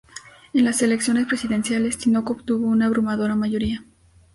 En 0.53 0.65
las 0.65 0.81
elecciones 0.81 1.27
presidenciales, 1.27 1.99
Tinoco 1.99 2.33
obtuvo 2.33 2.65
una 2.65 2.87
abrumadora 2.87 3.35
mayoría. 3.35 3.85